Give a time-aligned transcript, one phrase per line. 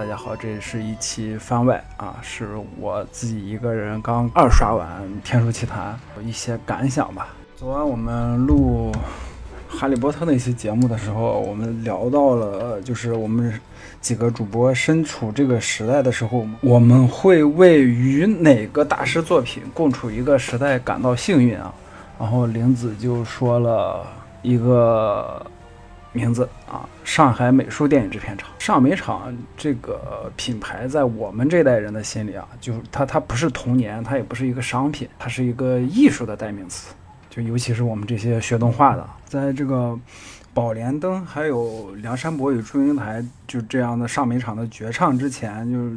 [0.00, 2.48] 大家好，这是一期番外啊，是
[2.78, 4.88] 我自己一个人刚二刷完
[5.22, 7.28] 《天书奇谭》，有一些感想吧。
[7.54, 8.90] 昨晚我们录
[9.68, 13.52] 《哈利波特》那期节目的时候，我们聊到了，就是我们
[14.00, 21.74] 几个主播身处这个时代的时候，我们会为与哪个大师作品共处一个时代感到幸运啊。
[22.18, 24.06] 然后玲子就说了
[24.40, 25.44] 一个。
[26.12, 28.48] 名字啊，上海美术电影制片厂。
[28.58, 36.94] 上美厂这个品牌在我们这代人的心里啊，就它它不是童年，它也不是一个商品，它是一个艺术的代名词。
[37.28, 39.98] 就尤其是我们这些学动画的，在这个
[40.52, 45.96] 宝莲灯还有梁山伯与祝英台就这样的上美厂的绝唱之前，就是。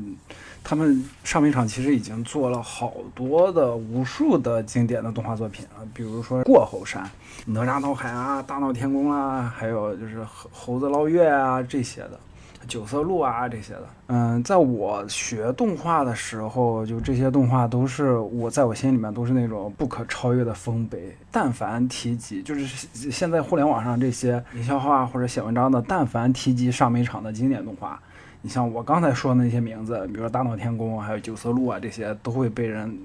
[0.63, 7.03] 他们上美厂其实已经做了好多的无数的经典的动画作品啊，比如说《过猴山》
[7.45, 12.19] 《哪吒闹海》啊，《大闹天宫》啊，还有就是猴猴子捞月啊这些的，
[12.67, 13.83] 《九色鹿》啊这些的。
[14.07, 21.13] 嗯，在我学动画的时候，就这些动画都是我在我心里面都是那种不可超越的丰碑。
[21.29, 27.99] 但凡提及，就是现在互联网上这些营销号或者写文章的，但凡提及上美厂的经典动画。
[28.45, 32.95] 你像我刚才说的那些名字，比如说大闹天宫，还有九色鹿啊，这些都会被人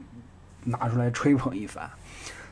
[0.64, 1.88] 拿出来吹捧一番。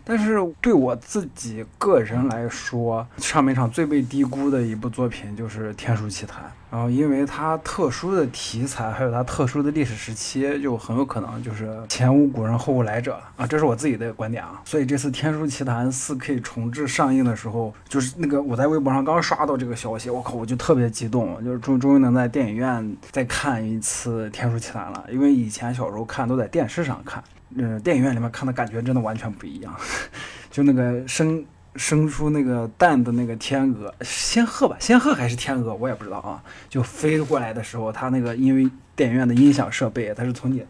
[0.09, 6.45] 但是对我自己个人来说，上半场最被低估的一部作品就是《天书奇谭》。
[6.69, 14.61] 然后，因为它特殊的题材，还有它特殊的历史时期，就很有可能就是前无古人后无来者啊，这是我自己的观点啊。
[14.65, 25.05] 所以这次《天书奇谭》4K 重置上映的时候，就是那个我在微博上刚刷到这个消息，我靠，我就特别激动，就是终终于能在电影院再看一次《天书奇谭》了。
[25.11, 27.23] 因为以前小时候看都在电视上看。
[27.55, 29.75] 嗯，电影院里面看的感觉真的完全不一样，
[30.51, 31.45] 就那个生
[31.77, 36.43] 生出那个蛋的那个天鹅，仙鹤吧，仙鹤还是天鹅，我也不知道啊。
[36.69, 40.65] 就飞过来的时候，它那个因为电影院的音响设备，它是从你，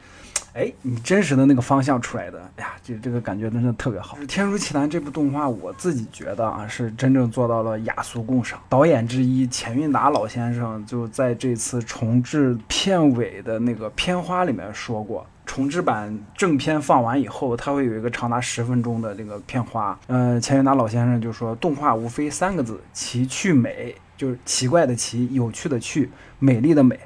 [0.54, 4.16] 哎，你真实的那个方向出来的，哎呀，这这个感觉真的特别好。
[4.26, 8.58] 《天书奇谭》这部动画，我自己觉得啊，是真正做到了雅俗共赏。
[8.68, 15.26] 导演之一钱运达老先生就在这次重置片尾的那个片花里面说过。
[15.44, 19.96] 重制版正片放完以后，它会有一个长达十分钟的这个片花。
[20.08, 26.10] 呃，钱云达老先生就说，动画无非三个字：奇趣美，就是奇怪的奇，有趣的趣，
[26.40, 26.98] 美丽的美。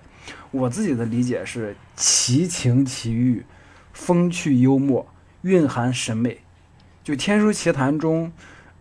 [0.51, 3.45] 我自己的理解是奇情奇遇，
[3.93, 5.07] 风趣幽默，
[5.43, 6.39] 蕴含审美。
[7.03, 8.33] 就《天书奇谈》中。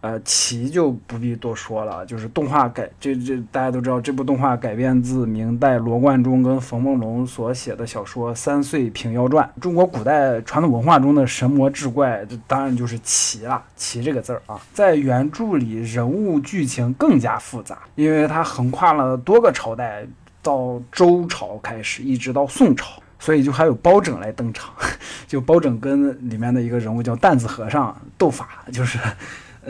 [0.02, 9.46] 呃，奇就不必多说了，就是动画改这这大家都知道，这部动画改编自明代罗贯中跟冯梦龙所写的小说《三岁平妖传》。
[9.62, 13.62] 中国古代传统文化中的神魔志怪，这当然就是奇了。
[13.76, 20.08] 奇这个字儿啊，在原著里人物剧情更加复杂，因为它横跨了多个朝代，
[20.50, 24.74] 到周朝开始，一直到宋朝，所以就还有包拯来登场。
[25.28, 28.98] 就包拯跟里面的一个人物叫担子和尚斗法，就是。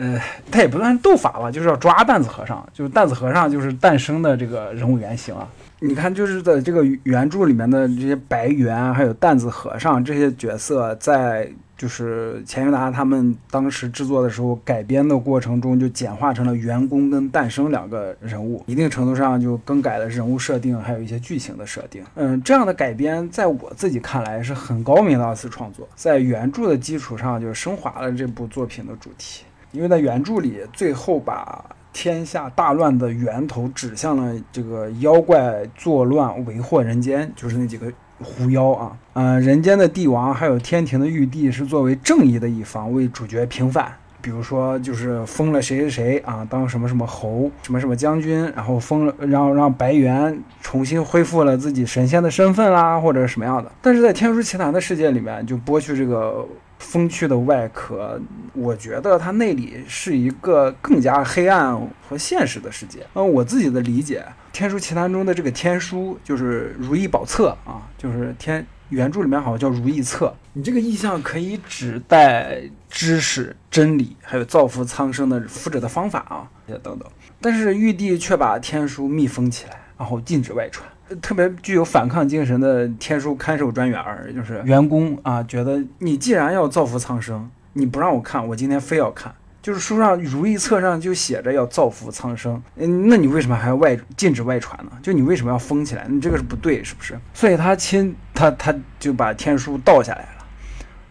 [0.00, 0.18] 呃，
[0.50, 2.66] 他也不算斗法吧，就是要抓担子和尚。
[2.72, 5.46] 就是担子和尚就是诞生的这个人物原型啊。
[5.78, 22.02] 你看，就是在这个原著里面的这些白猿，还有担子和尚这些角色，在就是钱云达他们当时制作的时候改编的过程中，就简化成了员工跟诞生两个人物，一定程度上就更改了人物设定，还有一些剧情的设定。
[22.14, 29.44] 嗯，这样的改编在我自己看来是很高明的二次创作，在原著的基础上就升华了这部作品的主题。
[29.72, 37.92] 因为在原著里，最后把天下大乱的源头指向了这个妖怪作乱为祸人间，就是那几个
[38.22, 38.96] 狐妖啊。
[39.14, 53.70] 嗯，人间的帝王还有天庭的玉帝是作为正义的一方为主角平反，比如说就是封了谁谁谁啊当什么什么侯，什么什么将军，然后封了让让白猿重新恢复了自己神仙的身份啦，或者什么样的。
[53.82, 56.46] 但是在天书奇谭的世界里面，就剥去这个。
[56.80, 58.20] 风趣的外壳，
[58.54, 61.78] 我觉得它内里是一个更加黑暗
[62.08, 63.06] 和现实的世界。
[63.14, 70.34] 嗯，我自己的理解，《天书奇谭》中的这个天书就是如意宝册啊，就是天原著里面好像叫如意册。
[70.54, 76.50] 你这个意象可以指代知识、真理，还有造福苍生的福祉的方法啊，
[76.82, 77.02] 等等。
[77.40, 80.88] 但是玉帝却把天书密封起来，然后禁止外传。
[81.20, 84.02] 特别具有反抗精神的天书看守专员，
[84.34, 89.34] 就是员工啊，觉得你既然要造福苍生，你不让我看，我今天非要看。
[89.62, 94.92] 就是书上如意册上就写着要造福苍生，嗯，那你为什么还要外禁止外传呢？
[95.02, 96.06] 就你为什么要封起来？
[96.08, 97.18] 你这个是不对，是不是？
[97.34, 100.46] 所以他亲他他就把天书倒下来了，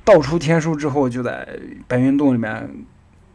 [0.04, 1.48] 倒出天书之后，就在
[1.88, 2.68] 白云洞里面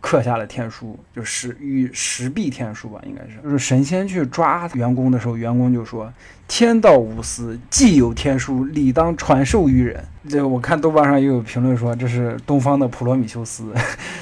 [0.06, 6.12] 刻下了天书，就石与石壁天书吧，应该是，就是神仙去抓员工的时候，员工就说
[6.46, 13.72] ：“天道无私，既有天书，理当传授于人。”这我看豆瓣上也有评论说这是东方的普罗米修斯，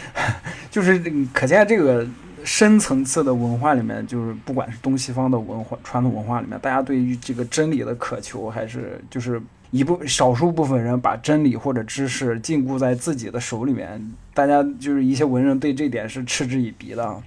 [0.70, 1.02] 就是
[1.32, 2.06] 可见这个
[2.44, 9.42] 深层次的文化里面，就是不管是东西方的文化传统文化里面，大家对于这个真理的渴求，还是就是。
[9.72, 17.22] 一部少数部分人把真理或者知识禁锢在自己的手里面，大家就是一些文人对这点是嗤之以鼻的。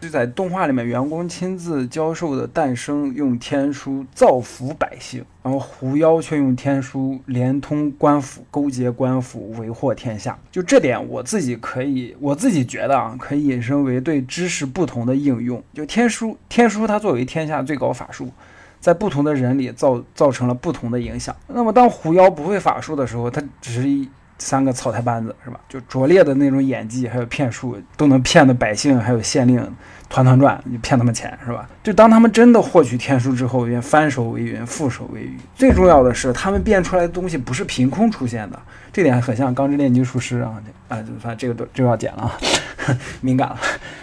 [0.00, 10.38] 就在动画里面，员工亲自教授的诞生用天书造福百姓，然后狐妖却用天书连通官府，勾结官府，为祸天下。
[10.52, 15.60] 就这点，我自己可以，我自己觉得啊，可以引申为对知识不同的应用。
[15.74, 18.30] 就天书，天书它作为天下最高法术。
[18.82, 21.34] 在不同的人里造造成了不同的影响。
[21.46, 24.08] 那么，当狐妖不会法术的时候，它只是一
[24.42, 25.60] 三个草台班子，是吧？
[25.68, 29.64] 就拙劣的那种演技，还有骗术，都能骗得百姓还有县令
[30.08, 31.68] 团团转，就骗他们钱，是吧？
[31.82, 35.38] 就当他们真的获取天书之后，便翻手为云，覆手为雨。
[35.54, 38.58] 最重要的是，他们变出来的东西不是凭空出现的，
[38.92, 40.60] 这点很像《钢之炼金术师》啊。
[40.88, 42.30] 啊，就算这个都就要剪了，
[43.22, 43.58] 敏感了。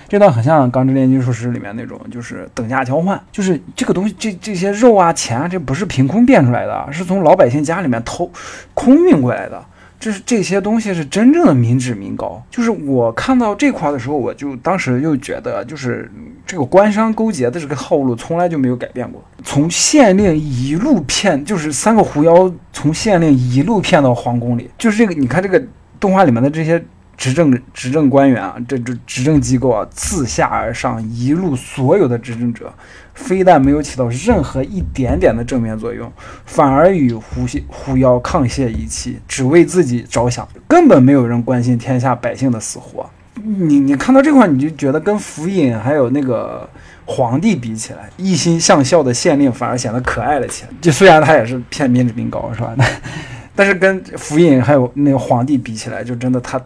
[0.07, 8.31] 这段很像《钢之炼金术师》里面那种，就是等价交换，就是这个东西，这这些肉啊、钱啊，这不是凭空变出来的，是从老百姓家里面偷
[8.74, 9.63] 空运过来的。
[10.00, 12.42] 这是这些东西是真正的民脂民膏。
[12.50, 16.10] 就是我看到这块的时候，我就当时就觉得，就是
[16.46, 19.22] 这个官商勾结的这个套路从来就没有改变过。
[19.44, 25.62] 从县令一路骗，就是三个狐妖从县令一路骗到皇宫里，就是这个，你看这个
[26.00, 26.84] 动画里面的这些。
[27.19, 32.74] 执政执政官员啊，这这执政机构啊，自下而上一路所有的执政者，
[33.13, 36.10] 非但没有起到任何一点点的正面作用，
[36.45, 43.06] 反而与狐狐妖沆瀣一气，只为自己着想，根本没有人关心天下百姓的死活。
[43.44, 46.69] 你你看到这块，你就觉得跟府尹还有那个
[47.04, 50.69] 皇帝比起来，一心向孝的县令反而显得可爱了起来。
[50.80, 52.74] 就虽然他也是骗民脂民膏，是吧？
[53.54, 56.57] 但是跟府尹还有那个皇帝比起来，就真的他。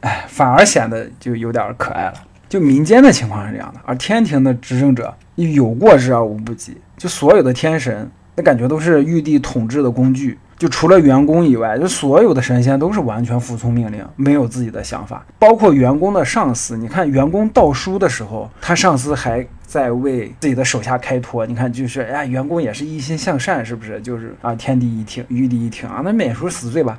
[0.00, 2.14] 哎，反而显得就有点可爱了。
[2.48, 6.76] 就民间的情况是这样的，而天庭的执政者有过之而无不及。
[6.96, 10.38] 就所有的天神，那感觉都是玉帝统治的工具。
[10.58, 15.24] 就除了员工以外，就所有的神仙都是完全服从命令，没有自己的想法。
[15.38, 21.46] 包括员工的上司，你看员工盗书的时候，他上司还在为自己的手下开脱。
[21.46, 23.98] 你看，就是哎呀，员工也是一心向善，是不是？
[24.02, 26.98] 就是啊，天地一听，玉帝一听啊，那免除死罪吧。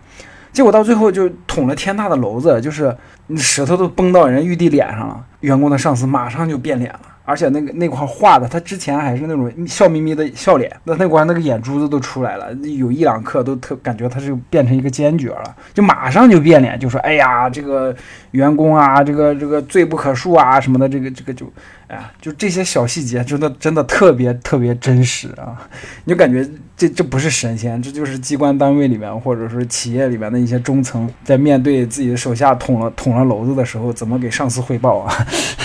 [0.51, 2.95] 结果到最后就捅了天大的娄子，就是
[3.37, 6.99] 舌头都崩到人玉帝脸上了，员工的上司马上就变脸了。
[7.23, 17.95] 而且那个那块画的，他之前还是那种笑眯眯的笑脸，那那块那个眼珠子都出来了，有一两刻都特感觉他是变成一个奸角了，就马上就变脸，就说：“哎呀，这个
[18.31, 21.45] 员工啊，这个这个罪不可恕啊什么的，这个这个就，
[21.91, 25.59] 哎呀，就这些小细节真的真的特别特别真实啊！
[26.05, 35.13] 你就感觉这这不是神仙，这就是机关单位里面或者说企业里面的一些中层在面对自己的手下捅了捅了娄子的时候，怎么给上司汇报啊？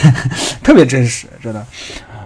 [0.65, 1.65] 特别真实。”真的，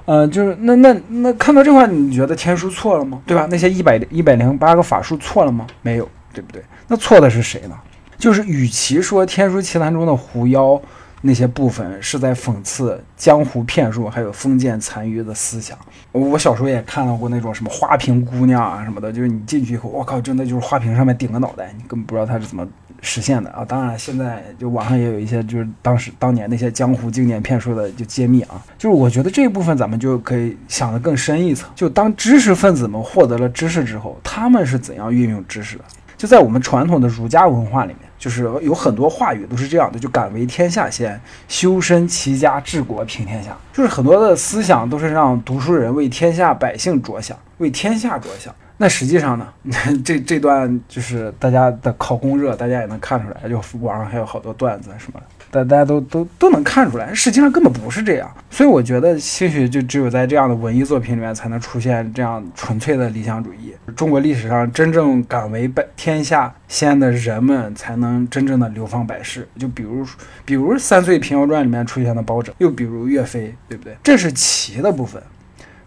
[0.07, 3.21] 呃，就是那那那看到这块，你觉得天书错了吗？
[3.27, 3.47] 对吧？
[3.51, 5.67] 那些一百一百零八个法术错了吗？
[5.83, 6.63] 没有，对不对？
[6.89, 7.77] 那错的是谁呢？
[8.17, 10.81] 就是与其说《天书奇谭》中的狐妖
[11.21, 15.77] 那些部分是在讽刺江湖骗术还有封建残余的思想，
[16.13, 22.67] 我小时候也看到过那种什么花瓶姑娘啊什么的，就是你进去以后，我靠，真的就是花瓶上面顶个脑袋，你根本不知道它是怎么。
[23.03, 35.85] 实现的啊，当然现在就网上也有一些就是当时当年那些江湖经典骗术的就揭秘啊，就是我觉得这一部分咱们就可以想得更深一层，就当知识分子们获得了知识之后，他们是怎样运用知识的？
[36.19, 48.55] 就在我们传统的儒家文化里面，就是有很多话语都是这样的，就敢为天下先，修身齐家治国平天下，就是很多的思想都是让读书人为天下百姓着想，为天下着想。
[48.77, 49.49] 那实际上呢，
[50.05, 58.31] 这这段就是大家的考公热，大家也能看出来，就网上还有好多段子什么，大大家都都都能看出来，实际上根本不是这样。
[58.51, 63.75] 所以我觉得，兴许就只有在这样的文艺作品里面，才能出现这样纯粹的理想主义。
[63.97, 69.49] 中国历史上真正敢为百天下先的人们，才能真正的流芳百世。
[69.59, 70.07] 就比如，
[70.45, 73.97] 比如《三岁平遥传》里面出现的包拯，又比如岳飞，对不对？
[74.03, 75.21] 这是奇的部分。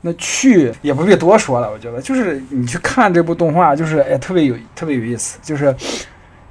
[0.05, 5.73] 那去也不必多说了，我觉得就是你去看这部动画，就是哎特别有特别有意思，就是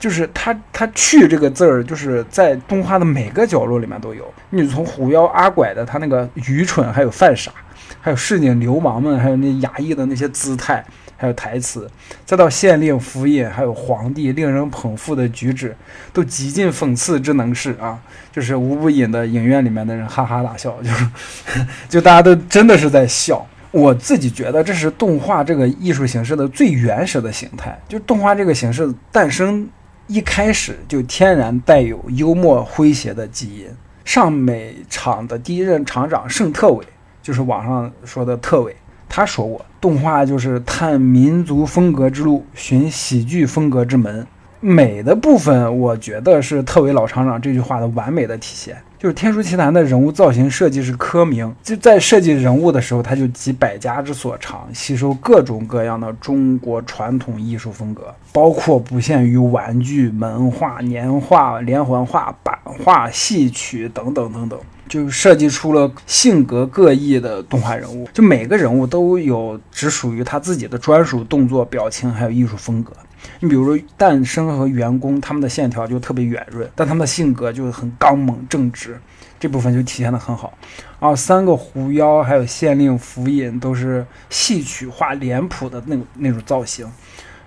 [0.03, 4.29] 就是他他去这个字儿，就是在动画的每个角落里面都有。
[4.51, 7.53] 你从虎妖阿拐的他那个愚蠢，还有犯傻，
[8.01, 10.85] 还有市井流氓们，还有那衙役的那些姿态。
[11.15, 11.89] 还有台词，
[12.27, 15.73] 再到县令府尹，还有皇帝令人捧腹的举止，
[16.13, 17.97] 都极尽讽刺之能事啊！
[18.33, 21.07] 就是无不引得影院里面的人哈哈大笑，就是
[21.89, 23.47] 就大家都真的是在笑。
[23.71, 29.65] 我自己觉得这是动画这个艺术形式的最原始的形态，就动画这个形式诞生
[30.07, 33.67] 一开始就天然带有幽默诙谐的基因。
[34.05, 36.85] 上美厂的第一任厂长盛特伟，
[37.23, 38.75] 就是网上说的特伟，
[39.09, 44.27] 他说过，动画就是探民族风格之路，寻喜剧风格之门。
[44.59, 48.77] 美的部分，我觉得是特伟老厂长这句话的完美的体现。
[49.03, 64.57] 就是《天书奇谭》的人物造型设计是科明，就在设计人物的时候，他就集百家之所长，吸收各种各样的中国传统艺术风格，包括不限于玩具、门画、年画、连环画、版画、戏曲等等等等，
[64.89, 68.07] 就设计出了性格各异的动画人物。
[68.13, 72.93] 就每个人物都有只属于他自己的专属动作、表情，还有艺术风格。
[73.41, 79.01] 你比如说诞生和员工，他们的线条就特别圆润，但他们的性格就很刚猛正直，
[79.39, 80.57] 这部分就体现的很好。
[81.01, 86.87] 然后三个狐妖还有县令府尹都是戏曲化脸谱的那那种造型，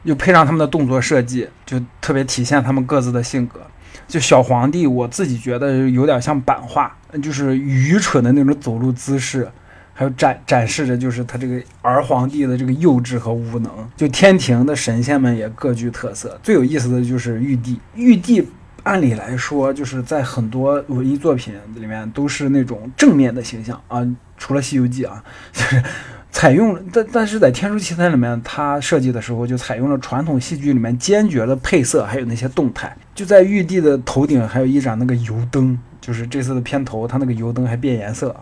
[0.03, 3.61] 又配上他们的动作设计，就特别体现他们各自的性格。
[4.07, 9.49] 就小皇帝，我自己觉得有点像版画，就是愚蠢的那种走路姿势。
[9.97, 16.37] 还有展展示着就是他这个儿皇帝的这个幼稚和无能，就天庭的神仙们也各具特色。
[16.43, 18.45] 最有意思的就是玉帝，玉帝
[18.83, 24.05] 按理来说就是在很多文艺作品里面都是那种正面的形象啊，
[24.37, 25.23] 除了《西游记》啊，
[25.53, 25.81] 就是
[26.29, 32.93] 采用但但是在《天书奇谭》里面，他设计的时候就采用了传统戏剧里面坚决的配色，还有那些动态。
[33.15, 38.35] 就在玉帝的头顶还有一盏那个油灯，就是这次的片头，他那个油灯还变颜色。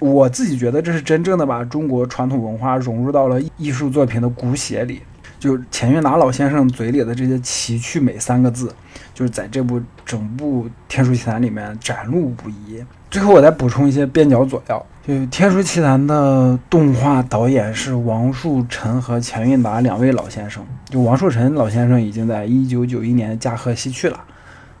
[0.00, 5.02] 我自己觉得这是真正的把中国传统文化融入到了艺术作品的骨血里，
[5.38, 8.74] 就钱运达老先生嘴里的这些奇趣美三个字，
[9.14, 12.82] 就是在这部整部《天书奇谭》里面展露不遗。
[13.10, 24.18] 最后我再补充一些边角佐料，就《天书奇谭》的动画导演是王树臣和钱运达两位老先生，就王树臣老先生已经在一九九一年驾鹤西去了。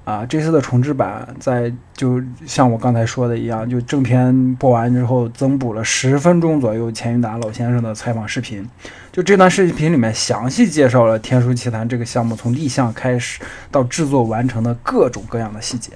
[0.04, 8.68] 啊，这次的重制版在就像我刚才说的一样，就正片播完之后，增补了十分钟左右钱云达老先生的采访视频。
[9.12, 13.40] 就这段视频里面详细介绍了《天书奇谭》这个项目从立项开始
[13.70, 15.92] 到制作完成的各种各样的细节，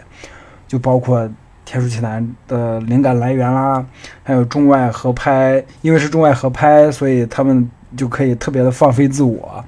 [0.68, 1.22] 就包括
[1.64, 3.84] 《天书奇谭》的灵感来源啦，
[4.22, 9.64] 还有中外合拍，因为是中外合拍，所以他们就可以特别的放飞自我。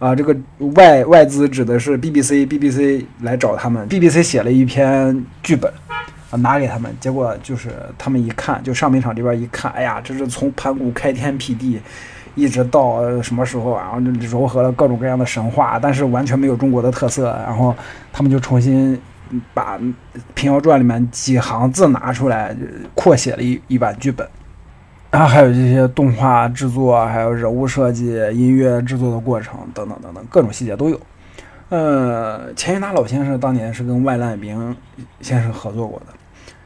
[0.00, 0.34] 啊，这个
[0.74, 5.70] 外外资指的是 BBC，BBC 来找他们，BBC 写了一篇剧本，
[6.30, 11.78] 啊，拿给他们，结果就是他们一看，就上美场这边一看，哎呀，这是从盘古开天辟地，
[12.34, 13.90] 一直到什么时候啊？
[13.92, 17.38] 然后就糅合了各种各样的神话，但是完全没有中国的特色。
[17.46, 17.76] 然后
[18.10, 18.98] 他们就重新
[19.52, 19.78] 把
[20.32, 22.56] 《平遥传》里面几行字拿出来，
[22.94, 24.26] 扩写了一一版剧本。
[25.10, 31.00] 然后还有这些动画制作，还有人物设计、音乐制作的过程等等等等，各种细节都有。
[31.68, 34.76] 呃，钱云达老先生当年是跟万籁鸣
[35.20, 36.06] 先生合作过的，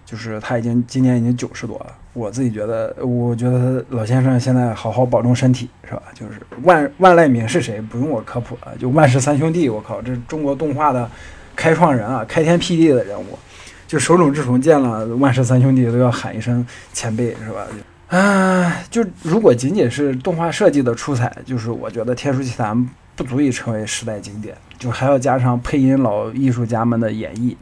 [0.04, 1.86] 就是他已经今年已经九十多了。
[2.12, 6.02] 我自己觉得，我觉得老先生现在好好保重身体，是吧？
[6.14, 7.80] 就是万万籁鸣是谁？
[7.80, 9.68] 不用我科普了，就万氏三兄弟。
[9.68, 11.10] 我靠，这中国动画的
[11.56, 13.38] 开创人啊，开天辟地的人物。
[13.86, 17.66] 就手冢治虫见了万氏三兄弟都要喊一声前辈，是吧？
[18.08, 22.76] 啊，就如果仅仅是动画设计的出彩，就是我觉得《天书奇谭》
[23.16, 27.56] 不足以成为时代经典，就还要加上配音老艺术家们的演绎。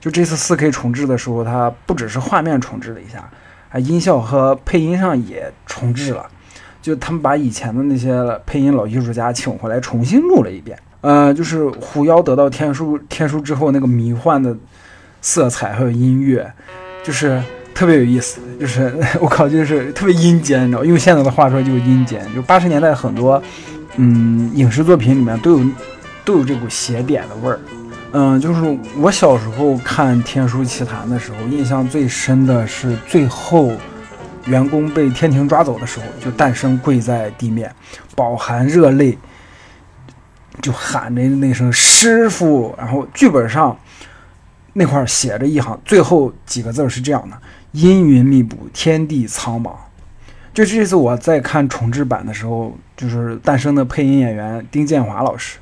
[0.00, 3.30] 就这次 4K 重置的时候，它不只是画面重置了一下，
[3.70, 6.28] 啊，音效和配音上也重置了。
[6.82, 8.12] 就他们把以前的那些
[8.44, 10.78] 配音老艺术家请回来重新录了一遍。
[11.00, 14.54] 呃，就是狐妖得到天书天书之后那个迷幻的
[15.22, 16.52] 色彩还有音乐，
[17.02, 17.40] 就是。
[17.76, 18.90] 特别有意思，就是
[19.20, 22.26] 我靠，就是特别阴间，你知道，用现在的话说就是阴间。
[22.34, 23.40] 就八十年代很多，
[23.96, 25.66] 嗯，影视作品里面都有
[26.24, 27.60] 都有这股邪典的味儿。
[28.12, 33.70] 嗯，就是我小时候看《天书奇谭》的时候，印象最深的是最后
[34.46, 37.70] 员工被天庭抓走的时候，就诞生跪在地面，
[38.14, 39.18] 饱含热泪，
[40.62, 42.74] 就喊着那声师傅。
[42.78, 43.78] 然后剧本上
[44.72, 47.36] 那块写着一行，最后几个字是这样的。
[47.76, 49.72] 阴云密布，天地苍茫。
[50.54, 55.58] 就这次我在看重制版的时候，就是诞生的配音演员丁建华老师，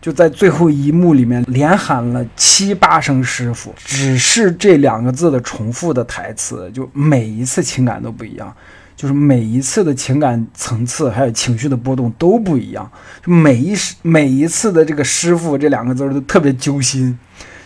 [0.00, 8.50] 就在最后一幕里面连喊了七八声“师傅”，只是这两个字的重复的台词，就每一次情感都不一样。
[8.96, 12.90] 就是每一次的情感层次还有情绪的波动都不一样，
[13.24, 17.16] 就每一每一次的这个师傅这两个字都特别揪心，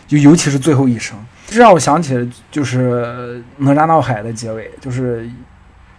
[0.05, 1.17] 就尤其是最后一声，
[1.53, 5.29] 这让我想起了就是哪吒闹海的结尾，就是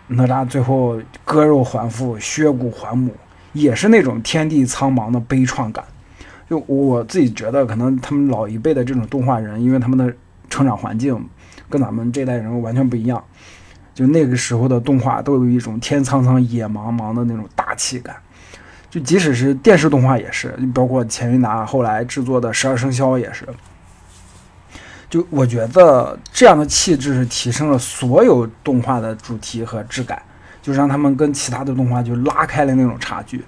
[0.09, 3.15] 哪吒最后割肉还父，削骨还母，
[3.53, 5.85] 也是那种天地苍茫的悲怆感。
[6.51, 10.13] 就我自己觉得，可能他们老一辈的这种动画人，因为他们的
[10.51, 11.25] 成长环境
[11.71, 13.23] 跟咱们这代人完全不一样。
[13.95, 18.17] 就那个时候的动画都有一种天苍苍野茫茫的那种大气感，
[18.91, 23.47] 就即使是电视动画也是，包括钱云达后来制作的《十二生肖》也是。
[25.15, 30.21] 就我觉得这样的气质是提升了所有动画的主题和质感，
[30.61, 33.45] 就让他们跟其他的动画就拉开了那种差距。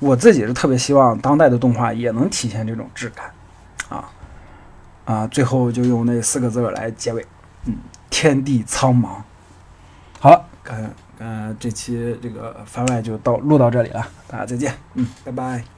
[0.00, 3.30] 我自己是特别希望当代的动画也能体现这种质感，
[3.88, 4.10] 啊
[5.04, 7.24] 啊，最后就用那四个字来结尾，
[7.66, 7.76] 嗯，
[8.10, 9.22] 天地苍茫。
[10.18, 15.77] 好，看，呃，这期这个番外就到录到这里了，大家再见，嗯，拜拜。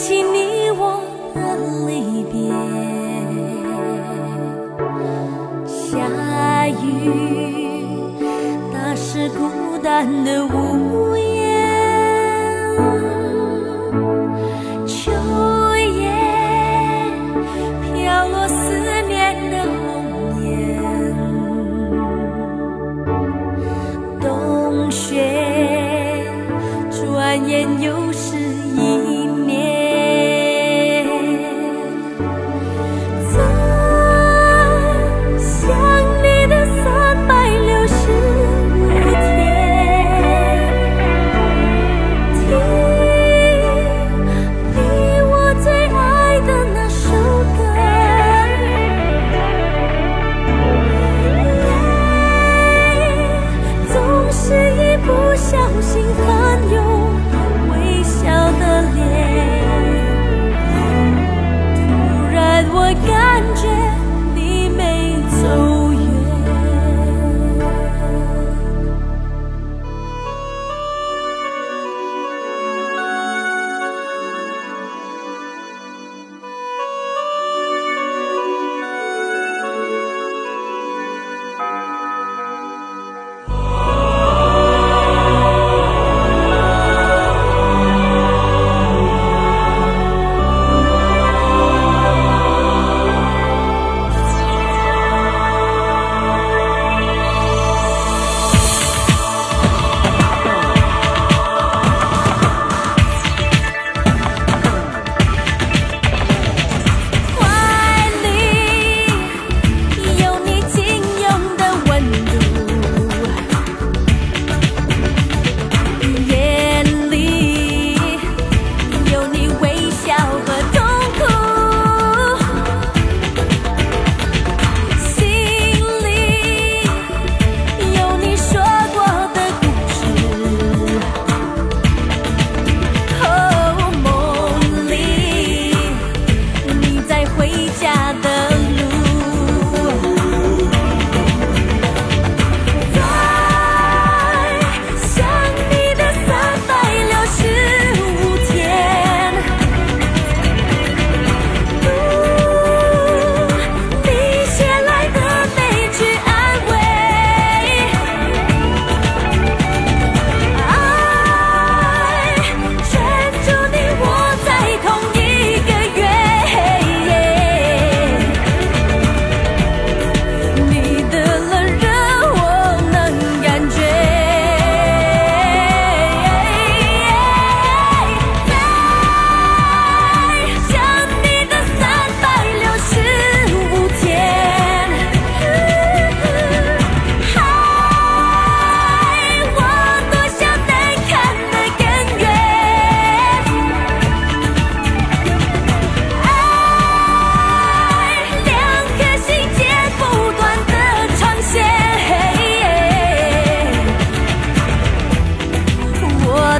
[0.00, 1.02] 起你我
[1.34, 1.38] 的
[1.86, 2.50] 离别。
[5.68, 5.92] 下
[6.66, 7.84] 雨，
[8.72, 11.09] 那是孤单的屋。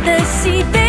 [0.04, 0.79] decide